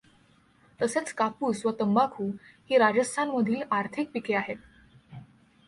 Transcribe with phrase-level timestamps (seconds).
[0.79, 2.27] तसेच कापूस व तंबाखू
[2.69, 4.55] ही राजस्थानम्धील आर्थिक पिके आहे.